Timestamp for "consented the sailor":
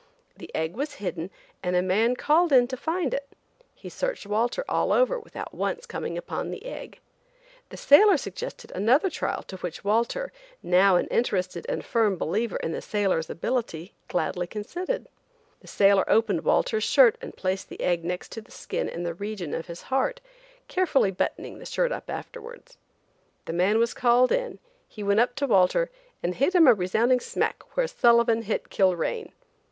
14.47-16.09